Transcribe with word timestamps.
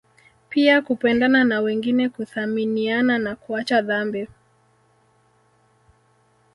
Pia 0.49 0.81
kupendana 0.81 1.43
na 1.43 1.59
wengine 1.61 2.09
kuthaminiana 2.09 3.19
na 3.19 3.35
kuacha 3.35 3.81
dhambi 3.81 4.27